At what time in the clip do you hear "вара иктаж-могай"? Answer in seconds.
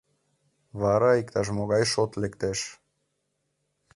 0.81-1.83